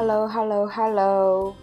[0.00, 1.54] Hello Hello Hello，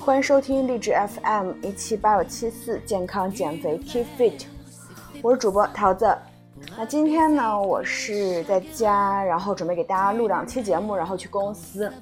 [0.00, 4.46] 欢迎收听励志 FM 一七八五七四健康减肥 Keep Fit，
[5.20, 6.16] 我是主播桃子。
[6.74, 11.92] 那今天呢，我是在家，然后准备给大家录两期节目，然后去公司。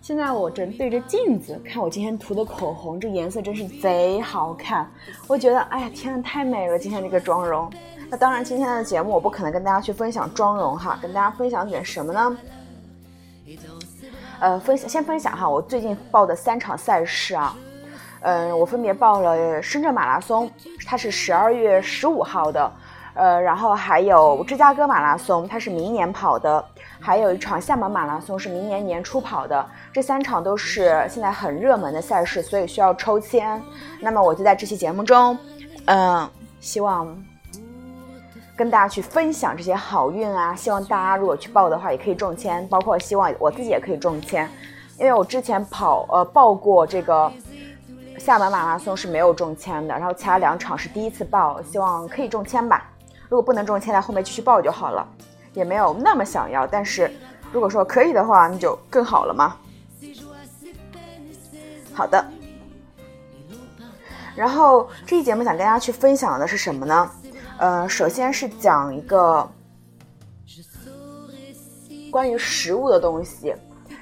[0.00, 4.90] 现在我正对着镜子看我今天涂的口红，这颜色真是贼好看。
[5.26, 6.78] 我觉得，哎呀，天呐，太美了！
[6.78, 7.70] 今天这个妆容。
[8.08, 12.38] 那当然，今天的节目我不可能跟大家去分享妆容哈，跟大家分享点什么呢？
[14.40, 17.54] 呃，分享先分享哈，我最近报的三场赛事啊，
[18.22, 20.50] 嗯，我分别报了深圳马拉松，
[20.86, 22.72] 它是十二月十五号的，
[23.12, 26.64] 呃，然后还有芝加哥马拉松，它是明年跑的，
[26.98, 33.60] 还有一场厦门马拉松是明年年初跑的，这三场都是现在很热门的赛事，所以需要抽签。
[34.00, 35.36] 那么我就在这期节目中，
[35.84, 36.26] 嗯，
[36.60, 37.14] 希望。
[38.60, 40.54] 跟大家去分享这些好运啊！
[40.54, 42.68] 希望大家如果去报的话，也可以中签。
[42.68, 44.46] 包括希望我自己也可以中签，
[44.98, 47.32] 因为我之前跑呃报过这个
[48.18, 52.86] 厦门马拉松是没有中签的，然后其他两场是第一次报，希望可以中签吧。
[53.30, 55.08] 如果不能中签，在后面继续报就好了，
[55.54, 56.66] 也没有那么想要。
[56.66, 57.10] 但是
[57.52, 59.56] 如果说可以的话，那就更好了嘛。
[61.94, 62.22] 好的。
[64.36, 67.10] 然后这期节目想跟大家去分享的是什么呢？
[67.60, 69.46] 呃，首先是讲一个
[72.10, 73.54] 关于食物的东西，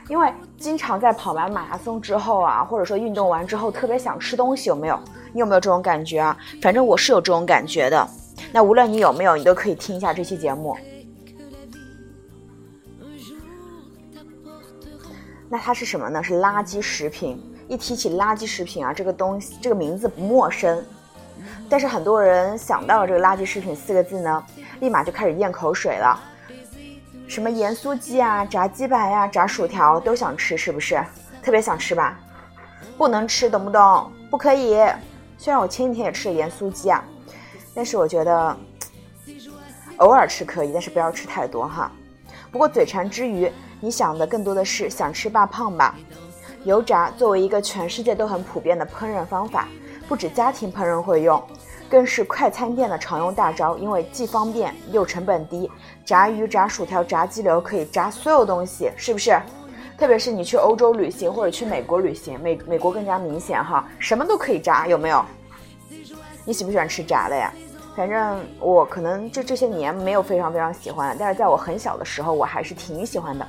[0.08, 4.96] 因为经常在跑完马拉松之后啊，或者说运动完之后，特别想吃东西，有没有？
[5.32, 6.38] 你有没有这种感觉啊？
[6.62, 8.08] 反正我是有这种感觉的。
[8.52, 10.78] 那无论你有没有，你都可以听一下这期节目。
[15.48, 16.22] 那它是什么呢？
[16.22, 17.42] 是垃圾食品。
[17.66, 20.80] 一提起垃圾食品啊，这个东西，这个名字不陌生。
[21.70, 24.42] 但是很多人想到了这个垃圾食品四个字呢，
[24.80, 26.18] 立马就开始咽口水了。
[27.26, 30.98] 什么盐酥鸡啊、炸鸡排呀、炸薯条都想吃，是不是？
[31.42, 32.18] 特别想吃吧？
[32.96, 34.10] 不能吃，懂不懂？
[34.30, 34.78] 不可以。
[35.36, 37.04] 虽然我前几天也吃了盐酥鸡啊，
[37.74, 38.56] 但是我觉得
[39.98, 41.92] 偶尔吃可以，但是不要吃太多哈。
[42.50, 45.94] 不过嘴馋之余，你想的更多的是想吃霸胖吧？
[46.64, 49.68] 油炸作为一个全世界都很普遍的烹饪方法。
[50.08, 51.42] 不止家庭烹饪会用，
[51.88, 53.76] 更是快餐店的常用大招。
[53.78, 55.70] 因为既方便又成本低，
[56.04, 59.40] 炸鱼、炸薯条、炸鸡柳可以炸所有东西，是不是？
[59.96, 65.24] 特别是你去欧洲旅行或者去美国旅行，美美国更加明显哈，什么都可以炸，有没有？
[66.44, 67.52] 你喜不喜欢吃炸的呀？
[67.96, 73.46] 反正我可能这这些年没有非常非常喜欢，但是在我很小的时候，我还是挺喜欢的。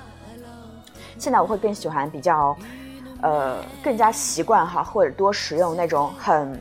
[1.17, 2.56] 现在我会更喜欢比较。
[3.21, 6.57] 呃，更加习惯哈，或者多食用那种很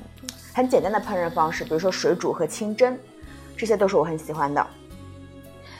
[0.58, 2.98] 很简单的烹饪方式，比如说水煮和清蒸，
[3.56, 4.66] 这些都是我很喜欢的。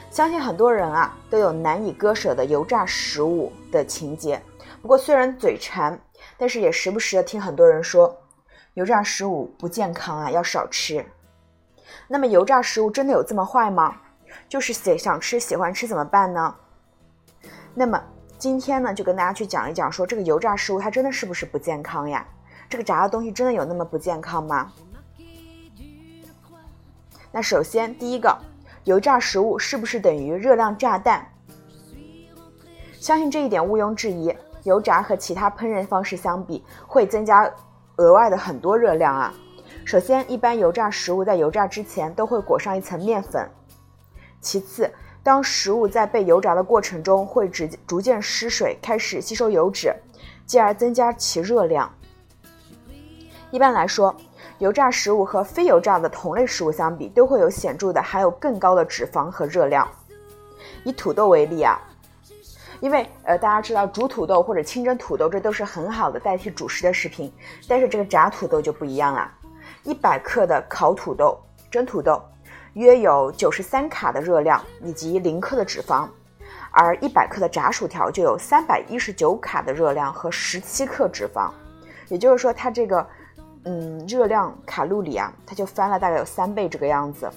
[0.09, 4.41] 相信很多人啊都有难以割舍的油炸食物的情节。
[4.81, 5.99] 不过虽然嘴馋，
[6.37, 8.17] 但是也时不时的听很多人说
[8.75, 11.05] 油炸食物不健康啊，要少吃。
[12.07, 13.97] 那么油炸食物真的有这么坏吗？
[14.47, 16.55] 就是想想吃喜欢吃怎么办呢？
[17.73, 18.01] 那么。
[18.37, 22.25] 今天呢，就跟大家去讲一讲，说这个油炸食物它真的是不是不健康呀？
[22.69, 24.71] 这个炸的东西真的有那么不健康吗？
[27.31, 28.37] 那首先第一个，
[28.83, 31.27] 油炸食物是不是等于热量炸弹？
[32.99, 34.33] 相信这一点毋庸置疑。
[34.63, 37.49] 油炸和其他烹饪方式相比，会增加
[37.95, 39.33] 额外的很多热量啊。
[39.85, 43.49] 首先，一般油炸食物在油炸之前都会裹上一层面粉。
[44.41, 44.91] 其次，
[45.23, 49.95] 当食物在被油炸的过程中，会逐逐渐失水，开始吸收油脂，
[50.45, 51.89] 进而增加其热量。
[53.51, 54.15] 一般来说，
[54.59, 59.87] 油炸食物和非油炸的同类食物相比，都会有显著的含有更高的脂肪和热量。
[60.83, 61.79] 以土豆为例啊，
[62.79, 67.33] 因为呃大家知道煮土豆或者清蒸土豆，这都是很好的代替主食的食品。
[67.67, 69.31] 但是这个炸土豆就不一样了，
[69.83, 71.37] 一百克的烤土豆、
[71.71, 72.21] 蒸土豆。
[72.73, 76.07] 约有九十三卡的热量以及零克的脂肪，
[76.69, 81.49] 而一百克的炸薯条就有三百一十九卡的热量和十七克脂肪，
[82.09, 83.05] 也就是说，它这个
[83.65, 87.29] 嗯热量卡路里啊，它就翻了大概有三倍这个样子。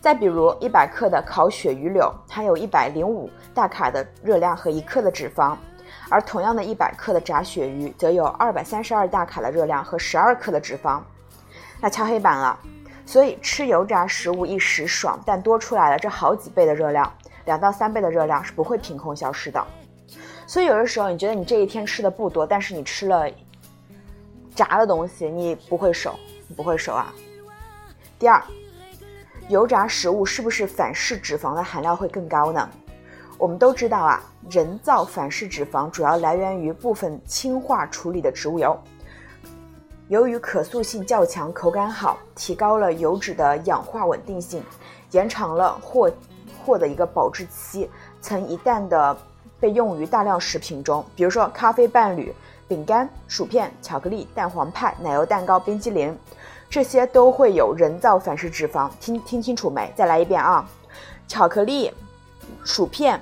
[0.00, 5.56] 再比如一百克的烤鳕鱼柳，它有一百零五大卡的热量和一克的脂肪，
[6.08, 11.02] 而同样的一百克的炸鳕鱼则有二百三十二大卡的热量和十二克的脂肪。
[11.80, 12.56] 那敲黑板了，
[13.04, 17.12] 所以吃油炸食物一时爽，但多出来了这好几倍的热量，
[17.44, 19.62] 两到三倍的热量是不会凭空消失的。
[20.46, 23.28] 所以有的时候你觉得你这一天吃的不多，但是你吃了
[24.58, 26.18] 炸的东西，你不会熟，
[26.48, 27.14] 你不会熟啊。
[28.18, 28.42] 第二，
[29.48, 32.68] 油炸食物是不是反式脂肪的含量会更高呢？
[33.38, 34.20] 我们都知道啊，
[34.50, 38.76] 人造反式脂肪主要来源于部分氢化处理的植物油。
[40.08, 44.60] 由于可塑性较强、口感好，提高了油脂的氧化稳定性，
[45.12, 46.10] 延长了货
[46.66, 47.88] 货的一个保质期，
[48.20, 49.16] 曾一旦的
[49.60, 52.34] 被用于大量食品中，比如说咖啡伴侣、
[52.68, 56.16] 饼干、薯片、巧克力、蛋黄派、奶油蛋糕、冰激凌，
[56.68, 58.90] 这些都会有人造反式脂肪。
[59.00, 59.90] 听听清楚没？
[59.96, 60.68] 再来一遍啊！
[61.26, 61.92] 巧克力。
[62.64, 63.20] 薯片、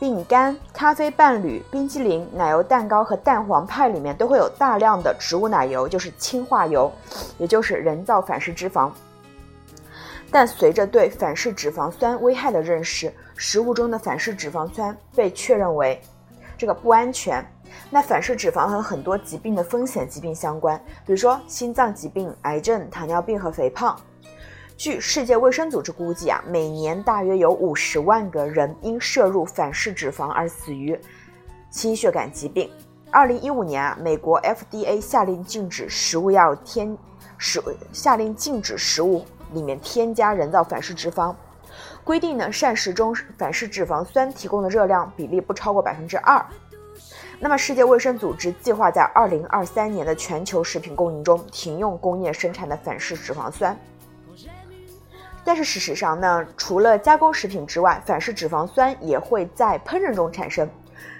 [0.00, 6.90] 饼干、咖啡伴侣、冰激凌、奶油蛋糕和蛋黄派里面都会有大量的植物奶油，就是氢化油，
[7.38, 8.90] 也就是人造反式脂肪。
[10.32, 16.00] 但随着对反式脂肪酸危害的认识，食物中的反式脂肪酸被确认为
[16.58, 17.44] 这个不安全。
[17.90, 20.76] 那反式脂肪和很多疾病的风险疾病相关，
[21.06, 23.98] 比如说心脏疾病、癌症、糖尿病和肥胖。
[24.76, 30.98] 据世界卫生组织估计啊，每年大约有五十万个人因摄入反式脂肪而死于
[31.70, 32.70] 心血管疾病。
[33.10, 36.96] 二零一五年啊，美国 FDA 下令禁止食物要添
[37.36, 37.62] 食
[37.92, 41.34] 下令禁止食物里面添加人造反式脂肪，
[42.02, 46.42] 规定呢膳食中反式脂肪酸提供的热量比例不超过百分之二。
[47.42, 53.74] 那么世界卫生组织计划在二零二三年的全球食品供应中停用工业生产的反式脂肪酸。
[55.42, 60.68] 但是事实上呢，除了加工食品之外，反式脂肪酸也会在烹饪中产生。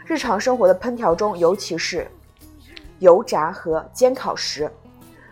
[0.05, 2.07] 日常生活的烹调中，尤其是
[2.99, 4.71] 油炸和煎烤时，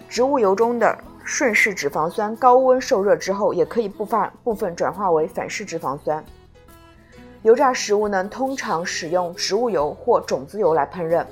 [0.09, 6.25] 植物油中的顺式脂肪酸高温受热之后，也可以部分部分转化为反式脂肪酸。
[7.43, 11.25] 油炸食物呢，通常使用植物油或种子油来烹饪。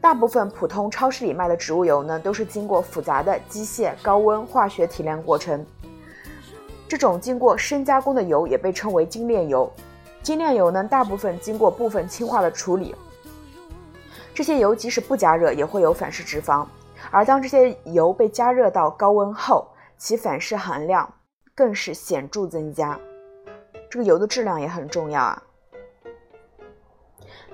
[0.00, 5.66] 大部分普通超市里卖的植物油呢，都是经过复杂的机械、高温、化学提炼过程。
[6.88, 9.70] 这种经过深加工的油也被称为精炼油。
[10.22, 12.94] 精炼油呢，大部分经过部分氢化的处理。
[14.32, 16.64] 这些油即使不加热，也会有反式脂肪。
[17.10, 19.66] 而当这些油被加热到高温后，
[19.98, 21.12] 其反式含量
[21.54, 22.98] 更是显著增加。
[23.90, 25.42] 这个油的质量也很重要啊。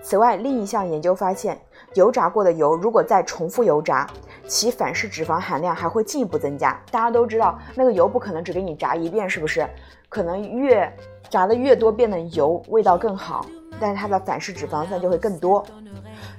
[0.02, 1.58] 此外，另一项研究发现，
[1.94, 4.06] 油炸过的油如果再重复油炸，
[4.46, 6.80] 其反式脂肪含量还会进一步增加。
[6.92, 9.68] 大家都知道，那个油不可能只给你炸一遍，是不是？
[10.08, 10.94] 可能越
[11.28, 13.44] 炸的越多遍的油，味道更好，
[13.80, 15.66] 但是它的反式脂肪酸就会更多。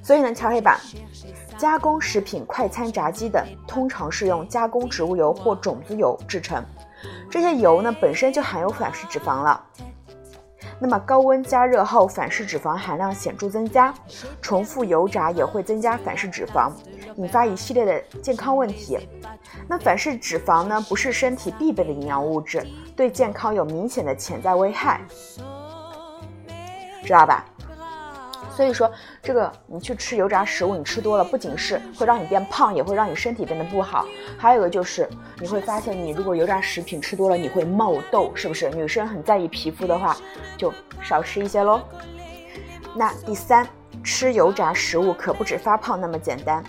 [0.02, 0.80] 所以呢，敲黑板，
[1.58, 6.64] 加工食品、快餐、炸鸡等，通常是用加工植物油或种子油制成，
[7.30, 9.62] 这些油呢本身就含有反式脂肪了。
[10.80, 13.94] 那么高温加热后，反式脂肪含量显著增加，
[14.42, 16.72] 重复油炸也会增加反式脂肪，
[17.16, 19.00] 引发一系列的健康问题。
[19.68, 22.66] 那反式脂肪呢，不是身体必备的营养物质，
[22.96, 25.02] 对健康有明显的潜在危害，
[27.04, 27.44] 知道吧？
[28.58, 34.08] 所以说，这个你去吃油炸食物，你吃多了，不仅是会让你变胖，也会让你身体变得不好。
[34.36, 35.08] 还有一个就是，
[35.40, 38.72] 你会发现，你如果油炸食品吃多了，你会冒痘，是不是？
[38.72, 40.18] 女生很在意皮肤的话，
[40.58, 40.74] 就
[41.04, 41.80] 少吃一些喽。
[42.96, 43.68] 那第三，
[44.04, 46.64] 吃油炸食物可不止发胖那么简单。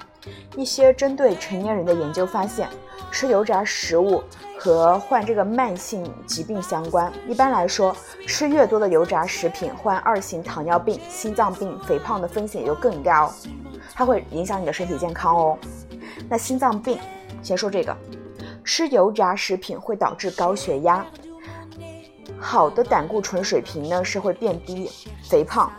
[0.56, 2.68] 一些针对成年人的研究发现，
[3.10, 4.22] 吃油炸食物。
[4.60, 7.12] 和患这个慢性疾病相关。
[7.28, 7.94] 一般来说，
[8.26, 13.32] 吃越多的油炸食品，患二型糖尿病、心脏病、肥胖的风险就更高，
[13.94, 15.56] 它会影响你的身体健康哦。
[16.28, 16.98] 那心脏病，
[17.40, 17.96] 先说这个，
[18.64, 21.06] 吃油炸食品会导致高血压，
[22.40, 24.90] 好的胆固醇水平呢是会变低，
[25.22, 25.70] 肥胖，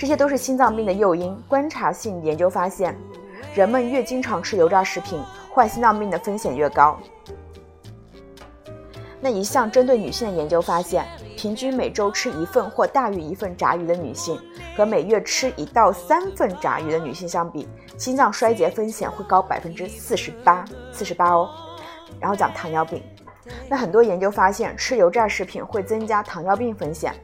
[0.00, 1.36] 这些都是心脏病的诱因。
[1.46, 2.96] 观察性研究发现，
[3.54, 5.22] 人们越经常吃油炸食品。
[5.52, 6.96] 患心脏病的风险越高。
[9.20, 11.04] 那一项针对女性的研究发现，
[11.36, 14.40] 平均每周吃一份或大于一份炸鱼的女性，
[14.76, 21.50] 和每月吃一到三份炸鱼的女性相比，心脏衰竭风险会高百分之四十八，四十八哦。
[22.20, 23.02] 然后讲糖尿病，
[23.68, 27.14] 那很多研究发现，吃油炸食品会增加糖尿病风险。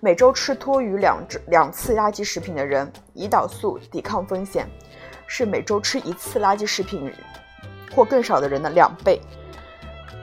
[0.00, 1.18] 每周吃多于两
[1.48, 4.68] 两次垃圾食品的人，胰岛素抵抗风险
[5.26, 7.12] 是每周吃一次垃圾食品。
[7.94, 9.20] 或更少的人的两倍。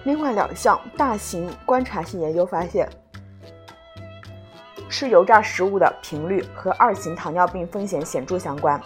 [0.04, 2.90] 另外两项大型观察性研究发现，
[4.90, 8.78] 吃油炸食物的频率和二型糖尿病风险显著相关。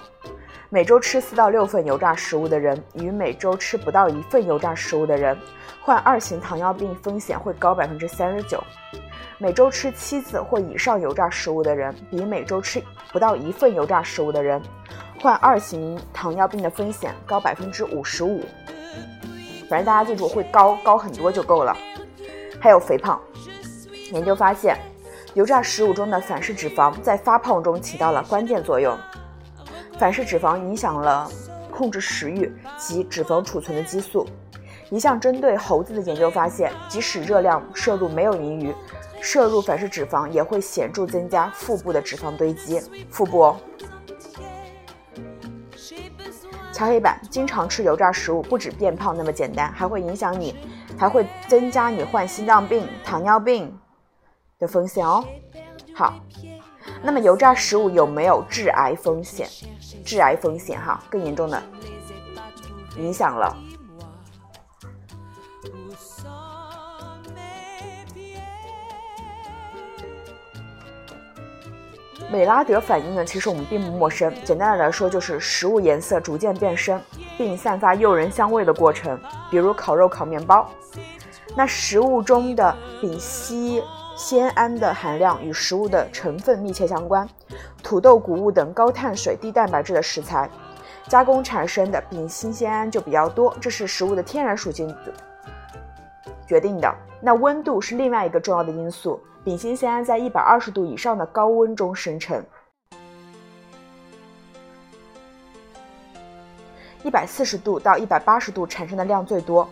[0.69, 5.37] 每周吃四到六份油炸食物的人，与每周吃不到一份油炸食物的人，
[5.81, 8.61] 患二型糖尿病风险会高百分之三十九。
[9.37, 12.81] 每周吃七次或以上油炸食物的人，比每周吃
[13.11, 14.59] 不到一份油炸食物的人，
[15.21, 18.41] 患二型糖尿病的风险高百分之五十五。
[19.69, 21.77] 反正大家记住，会高高很多就够了。
[22.59, 23.21] 还有肥胖，
[24.11, 24.75] 研究发现，
[25.35, 28.97] 油炸食物中的反式脂肪在发胖中起到了关键作用。
[29.97, 31.29] 反式脂肪影响了
[31.71, 34.27] 控制食欲及脂肪储存的激素。
[34.91, 38.73] 一项针对猴子的研究发现，即使热量摄入没有盈余，
[39.19, 42.79] 摄入反式脂肪也会显著增加腹部的脂肪堆积。
[43.09, 43.57] 腹部哦。
[46.71, 50.55] 敲黑板：经常吃油炸食物，不止变胖那么简单，还会影响你，
[50.97, 53.75] 还会增加你患心脏病、糖尿病
[54.59, 55.23] 的风险哦。
[55.95, 56.13] 好，
[57.05, 59.47] 那么油炸食物有没有致癌风险？
[60.03, 61.61] 致癌风险哈，更严重的
[62.97, 63.55] 影响了。
[72.31, 74.33] 美拉德反应呢，其实我们并不陌生。
[74.43, 76.99] 简单的来说，就是食物颜色逐渐变深，
[77.37, 79.17] 并散发诱人香味的过程。
[79.51, 80.67] 比如烤肉、烤面包。
[81.55, 83.81] 那食物中的丙烯
[84.15, 87.27] 酰胺的含量与食物的成分密切相关。
[87.83, 90.49] 土豆、谷物等高碳水、低蛋白质的食材，
[91.07, 94.95] 加工产生的丙烯酰胺就比较多，这是食物的天然属性
[96.47, 96.95] 决定的。
[97.19, 99.19] 那温度是另外一个重要的因素。
[99.43, 102.43] 丙烯酰胺在一百二十度以上的高温中生成，
[107.03, 109.69] 一百四十度到一百八十度产生的量最多。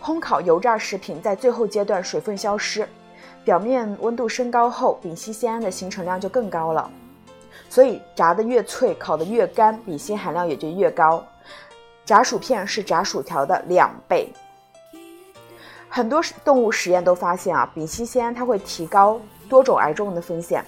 [0.00, 2.88] 烘烤油炸食品在最后阶段水分消失，
[3.44, 6.90] 表面温度升高后，丙烯酰胺的形成量就更高了。
[7.68, 11.24] 所以炸得越脆，烤得越干，丙烯含量也就越高。
[12.04, 14.32] 炸薯片是炸薯条的两倍。
[15.88, 20.64] 很多动物实验都发现啊，丙烯酰胺它会提高多种癌症的风险，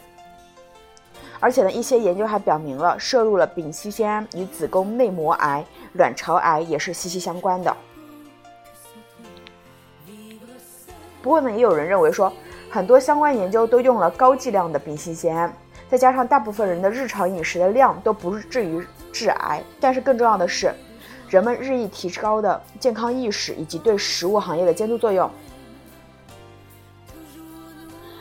[1.39, 5.65] 而且呢，一些研究还表明了摄入了丙烯酰胺与子宫内膜癌、
[5.95, 7.77] 卵巢癌也是息息相关的。
[11.23, 12.33] 不过呢，也有人认为说，
[12.73, 15.55] 很多相关研究都用了高剂量的丙烯酰胺，
[15.91, 20.75] 再加上大部分人的日常饮食的量都不至于致癌，但是更重要的是。
[21.29, 25.31] 人们日益提高的健康意识以及对食物行业的监督作用。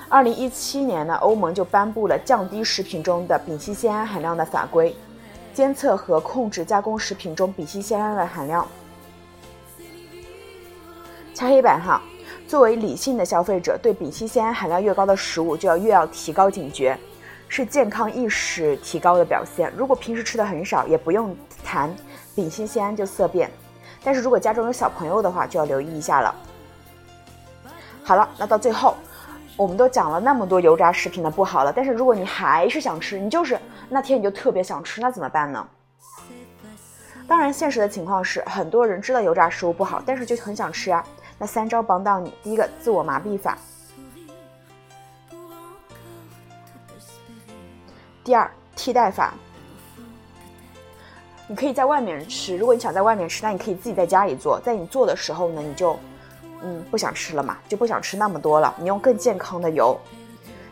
[0.09, 4.93] 二零一七年呢，欧盟就颁布了降低食品中的丙烯酰胺含量的法规，
[5.53, 8.67] 监测和控制加工食品中丙烯酰胺的含量。
[11.33, 12.01] 敲黑板哈，
[12.51, 16.99] 作为理性的消费者，对丙烯酰胺含量越高的食物就要越要提高警觉，
[17.47, 19.71] 是健康意识提高的表现。
[19.77, 21.89] 如果平时吃的很少，也不用谈。
[22.35, 23.49] 丙烯酰胺就色变，
[24.03, 26.35] 但是如果家中有小朋友的话，就要留意一下了。
[28.03, 28.97] 好了，那到最后，
[29.55, 35.65] 我们都讲了那么多油炸食品的不好了，但是如果你还是想吃，你就是那天你就特别想吃，那怎么办呢？
[37.29, 41.01] 当然，现实的情况是，很多人知道油炸食物不好，但是就很想吃啊。
[41.41, 43.57] 那三招帮到你：第一个，自我麻痹法；
[48.23, 49.33] 第二，替代法。
[51.47, 54.61] 你可以在外面吃，如果你想在外面吃，那你可以自己在家里做。
[54.63, 55.97] 在你做的时候呢，你就，
[56.61, 58.75] 嗯，不想吃了嘛，就不想吃那么多了。
[58.77, 59.99] 你用更健康的油，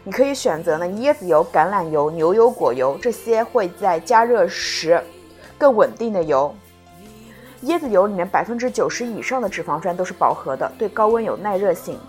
[0.04, 5.04] 你可以选择呢椰子油、橄榄油、牛油果油这些会在加热时
[5.58, 6.56] 更稳定的油。
[7.66, 12.00] 椰子油里面百分之九十以上的脂肪酸都是饱和的，对高温有耐热性。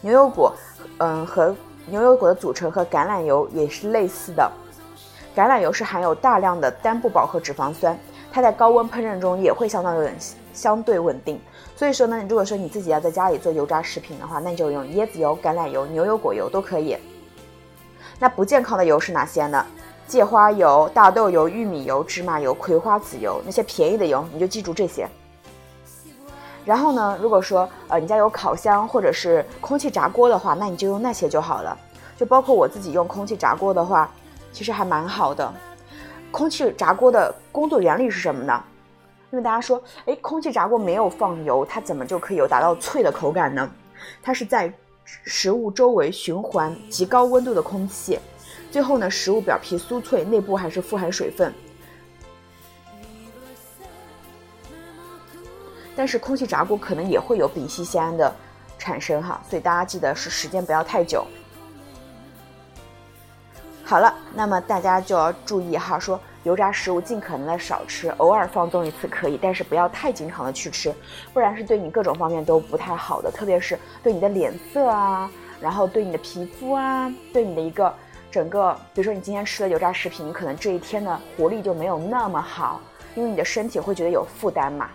[0.00, 0.54] 牛油果，
[0.98, 1.54] 嗯，和
[1.86, 4.50] 牛油果的组成和橄榄油也是类似的。
[5.34, 7.98] 橄榄油是含有大量的单不饱和脂肪酸，
[8.32, 10.14] 它在高温烹饪中也会相当稳，
[10.54, 11.40] 相对稳定。
[11.74, 16.96] 所以说呢，如果说你自己要在家里做油炸食品的话，那你就用椰子油、橄榄油、牛油果油都可以。
[18.20, 19.64] 那不健康的油是哪些呢？
[20.08, 25.06] 芥花油、大豆油、玉米油、芝麻油、葵花籽油，那些便宜的油你就记住这些。
[26.64, 31.78] 然后呢，如果说呃你家有烤箱或者是空气炸锅的话，那你就用那些就好了。
[32.16, 34.10] 就包括我自己用空气炸锅的话。
[34.50, 35.52] 其实还蛮好的。
[36.30, 38.64] 空气炸锅的工作原理是什么呢？
[39.30, 43.70] 因为大家说，哎，空气炸锅没有放油，它怎么就可以有达到脆的口感呢？
[44.22, 44.72] 它是在
[45.04, 48.18] 食物周围循环极高温度的空气，
[48.70, 51.52] 最后呢，食物表皮酥脆，内部还是富含水分。
[55.96, 58.32] 但是空气炸锅可能也会有丙烯酰胺的
[58.78, 61.26] 产生哈，所以大家记得是时间不要太久。
[63.84, 70.94] 好了，那么大家就要注意哈，说油炸食物尽可能的少吃，偶尔放纵一次可以，但是不要太经常的去吃，
[71.32, 75.28] 不然是对你各种方面都不太好的，特别是对你的脸色啊，
[75.60, 77.92] 然后对你的皮肤啊，对你的一个
[78.30, 82.80] 整个，比如说你今天吃了油炸食品，你可能这一天的活力就没有那么好，
[83.14, 84.90] 因为你的身体会觉得有负担嘛。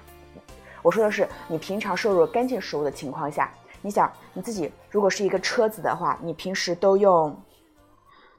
[0.81, 7.35] 我说的是你平常摄入干净食物的情况下，你想你自己如果是一个车子的话，你平时都用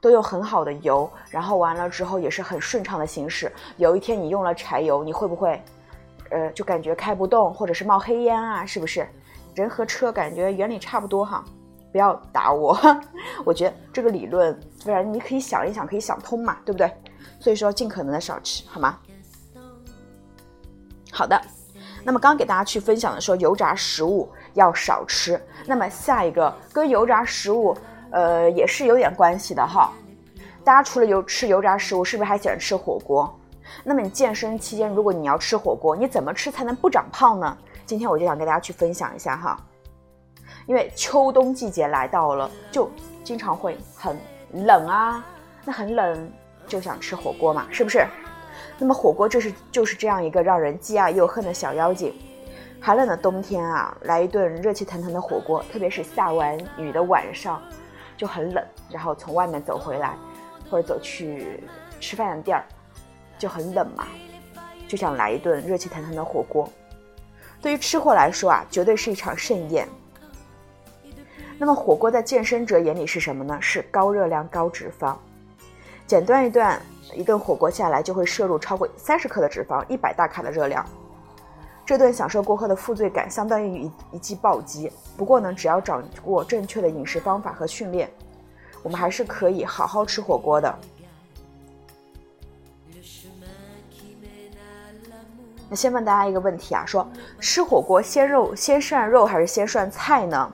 [0.00, 3.50] 都用很好的油，然后完了之后也是很顺畅的行驶。
[3.78, 5.60] 有一天你用了柴油，你会不会
[6.30, 8.64] 呃就感觉开不动，或者是冒黑烟啊？
[8.64, 9.08] 是不是？
[9.54, 11.44] 人和车感觉原理差不多哈。
[11.94, 12.76] 不要打我，
[13.46, 16.92] 我觉得这个理论，不然你可以想一想，可以想通嘛，对不对？
[17.38, 18.98] 所以说尽可能的少吃，好吗？
[21.12, 21.40] 好的，
[22.02, 27.76] 那么刚给大家去分享的说油炸食物要少吃，那么下一个跟油炸食物，
[28.10, 29.92] 呃，也是有点关系的哈。
[30.64, 33.32] 大家除了油吃油炸食物，是不是还喜欢吃火锅？
[33.84, 37.56] 那么你健身期间，如果你要吃火锅，你怎么吃才能不长胖呢？
[37.86, 39.56] 今天我就想跟大家去分享一下哈。
[40.66, 42.90] 因为秋冬季节来到了，就
[43.23, 44.18] 经常会很
[44.52, 45.25] 冷啊，
[45.64, 46.33] 那很冷
[46.66, 48.06] 就想吃火锅嘛，是不是？
[48.78, 52.14] 那么火锅就是就是这样一个让人既爱又恨的小妖精。
[52.80, 57.62] 寒冷的冬天啊，来一顿热气腾腾的火锅，特别是下完雨的晚上，
[58.16, 60.14] 就很冷，然后从外面走回来，
[60.71, 61.62] 或者走去
[62.00, 62.64] 吃饭的地儿，
[63.38, 64.06] 就很冷嘛，
[64.87, 66.68] 就想来一顿热气腾腾的火锅。
[67.62, 69.88] 对于吃货来说啊，绝对是一场盛宴。
[71.64, 73.56] 那么火锅在健身者眼里是什么呢？
[73.59, 75.16] 是高热量、高脂肪。
[76.06, 76.78] 简单一段
[77.14, 80.85] 一顿火锅下来，就会摄入超过三十克的脂肪，一百大卡的热量。
[81.87, 84.92] 这顿享受过后的负罪感，相当于一一记暴击。
[85.16, 88.11] 不过呢，只要掌握正确的饮食方法和训练，
[88.83, 90.78] 我们还是可以好好吃火锅的。
[95.71, 100.52] 那先问大家一个问题啊，说吃火锅先肉先涮肉还是先涮菜呢？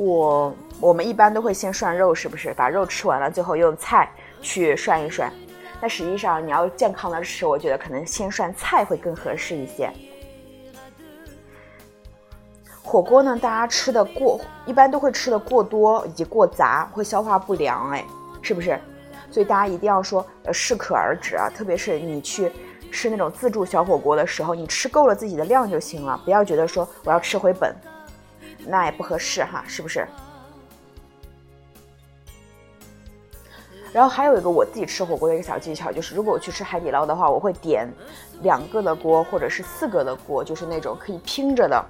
[0.00, 2.54] 我我们一般都会先涮肉，是不是？
[2.54, 5.30] 把肉吃完了，最后用菜去涮一涮。
[5.78, 9.90] 那实际上你要健康的吃，我觉得可能先涮菜会更合适一些。
[12.82, 18.02] 火锅呢，大家吃的过，一般都会吃的过多以及过杂，会消化不良，哎，
[18.40, 18.80] 是不是？
[19.30, 21.50] 所以大家一定要说，呃，适可而止啊。
[21.54, 22.50] 特别是你去
[22.90, 27.76] 吃那种自助小火锅的时候，你吃够了自己的量就行了，不要觉得说我要吃回本。
[28.66, 30.06] 那也不合适哈，是不是？
[33.92, 37.92] 然后还有一个我自己吃火锅的一个小技巧，就是如果我去吃海底捞的话，我会点
[38.42, 41.84] 两个的锅或者是四个的锅，就是那种可以拼着的。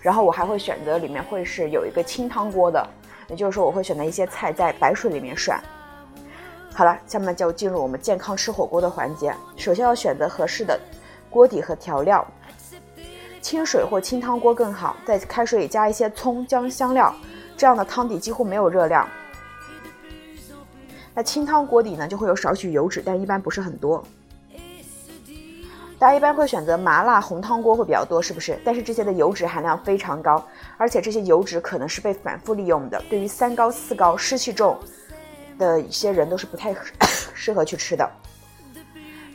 [0.00, 2.88] 然后我还会选择里面会是有一个清汤锅的，
[3.28, 5.60] 也就是说我会选择一些菜在白水里面涮。
[6.72, 9.34] 好了，下面就进入我们健康吃火锅的环节。
[9.56, 10.78] 首先要选择合适的
[11.28, 12.24] 锅底和调料。
[13.40, 17.14] 清水或清汤锅更好，在开水里加一些葱姜香料，
[17.56, 19.08] 这样的汤底几乎没有热量。
[21.14, 24.04] 那清汤锅底呢，就会有少许油脂，但一般不是很多。
[25.98, 28.58] 大家一般会选择麻辣红汤锅会比较多，是不是？
[28.64, 30.42] 但是这些的油脂含量非常高，
[30.78, 34.78] 而且这些油脂可能是被反复利用的，对于三高四高、湿气重
[35.58, 36.74] 的一些人都是不太
[37.34, 38.08] 适合去吃的。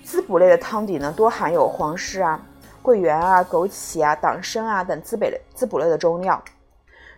[0.04, 2.41] 滋补类的汤底呢，多含有黄氏啊。
[2.86, 6.39] 桂圆啊、枸杞啊、党参啊等滋补类、滋补类的中药，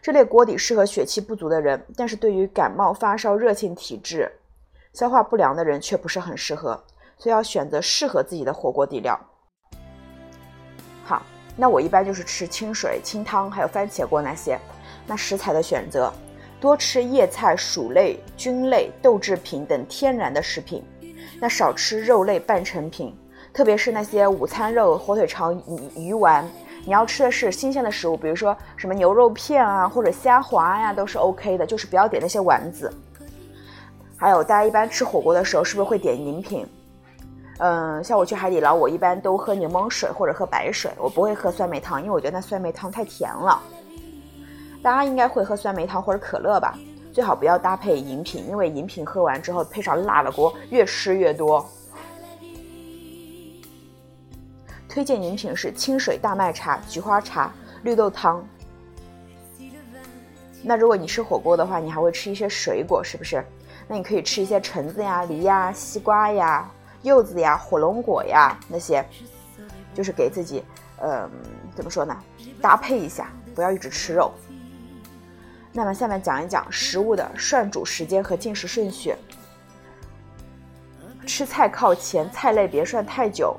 [0.01, 4.31] 这类锅底适合血气不足的人，但是对于感冒发烧、热性体质、
[4.93, 6.81] 消化不良的人却不是很适合，
[7.17, 9.19] 所以要选择适合自己的火锅底料。
[11.03, 11.21] 好，
[11.57, 14.57] 那我一般就是吃清水、清汤，还有番茄锅那些。
[15.05, 16.09] 那食材的选择，
[16.61, 20.81] 多吃叶菜、薯类、菌类、豆制品等天然的食品，
[21.41, 23.13] 那少吃肉类半成品。
[23.57, 25.51] 特别是那些午餐肉、火腿肠、
[25.95, 26.47] 鱼鱼丸，
[26.85, 32.93] 你要吃的是新鲜的食物，比如说什么牛肉片啊，或者虾滑呀，都是 OK 的，就是不要点那些丸子。
[34.15, 36.67] 还有，大家一般吃火锅的时候是不是会点饮品？
[37.57, 43.59] 嗯，像我去海底捞，我一般都喝柠檬水或者喝白水，我不会喝酸梅汤，因为我觉得那酸梅汤太甜了。
[44.83, 46.77] 大家应该会喝酸梅汤或者可乐吧？
[47.11, 51.67] 最好不要搭配饮品，因为饮品喝完之后配上辣的锅，越吃越多。
[54.89, 57.51] 推荐饮品是清水大麦茶、菊花茶、
[57.83, 58.45] 绿豆汤。
[60.63, 63.45] 那如果你吃火锅的话，你还会吃一些水果，是不是？
[63.87, 66.69] 那你可以吃一些橙子呀、梨呀、西瓜呀、
[67.03, 69.05] 柚子呀、火龙果呀那些，
[69.93, 70.63] 就是给自己，
[71.01, 71.29] 嗯，
[71.75, 72.17] 怎么说呢？
[72.61, 74.33] 搭配一下，不要一直吃肉。
[75.71, 79.15] 那么下面讲一讲食物的涮煮时间和进食顺序。
[81.25, 83.55] 吃菜靠前，菜类别涮太久。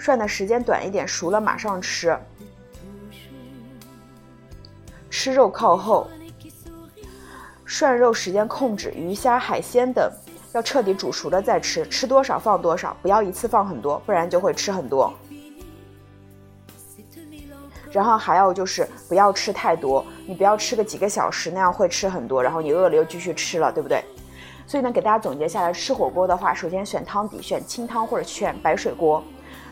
[0.00, 2.16] 涮的时间短一点，熟了马上吃。
[5.10, 6.08] 吃肉靠后，
[7.66, 10.10] 涮肉时间控制，鱼虾海鲜等
[10.54, 15.12] 要彻底煮熟了再吃，吃多少放多少，不要一次放很多，不然就会吃很多。
[17.92, 24.02] 然后还有就是不要吃太多，你不要吃个几个小时，那样会吃很多，然后你饿了又继续吃了，对不对？
[24.66, 29.22] 所以呢，给大家总结下来，吃火锅的话，首先选汤底，选清汤或者选白水锅，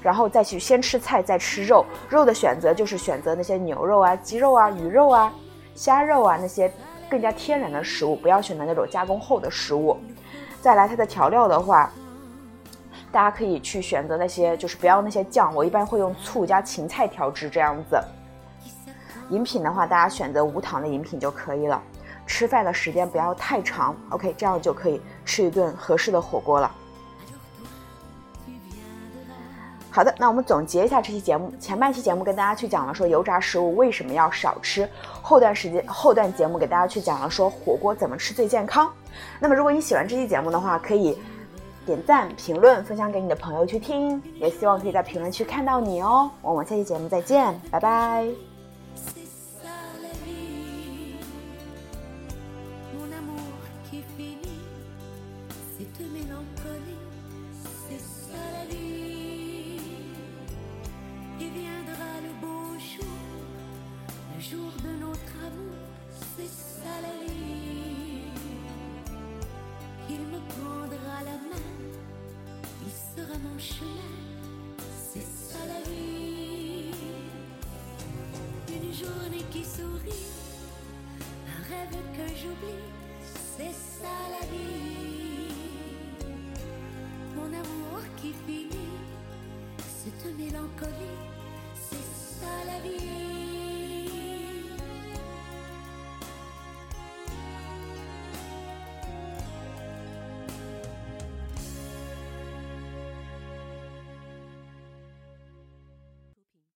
[0.02, 5.32] 然后再去先吃菜再吃肉，肉的选择就是选择那些牛肉啊、鸡肉啊、鱼肉啊、
[5.74, 6.72] 虾肉啊那些
[7.10, 9.96] 更加天然的食物，不要选择那种加工后的食物。
[10.60, 11.90] 再来它的调料的话，
[13.10, 17.98] 大家可以去选择那些，就是不要那些酱，我一般会用醋加芹菜调制这样子。
[19.30, 21.82] 饮品的话，大家选择无糖的饮品就可以了。
[22.26, 26.70] 吃饭的时间不要太长，OK，这样就可以吃一顿合适的火锅了。
[29.90, 31.52] 好的，那我们总结一下这期节目。
[31.58, 34.88] 前半期节目跟大家去讲了说油炸食物为什么要少吃，
[35.22, 38.90] 后段时间后段节目给大家去讲了说火锅怎么吃最健康。
[39.40, 41.18] 那么如果你喜欢这期节目的话，可以
[41.86, 46.30] 点赞、评论、分享给你的朋友去听，也希望可以在评论区看到你哦。
[46.42, 48.47] 我们下期节目再见，拜拜。
[73.60, 76.92] C'est ça la vie.
[78.68, 80.26] Une journée qui sourit,
[81.48, 82.84] un rêve que j'oublie,
[83.56, 85.54] c'est ça la vie.
[87.34, 88.68] Mon amour qui finit,
[89.78, 91.18] cette mélancolie,
[91.74, 93.47] c'est ça la vie.